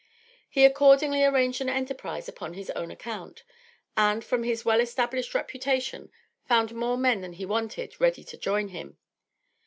[0.49, 3.43] He, accordingly, arranged an enterprise upon his own account;
[3.95, 6.09] and, from his well established reputation,
[6.47, 8.97] found more men than he wanted ready to join him.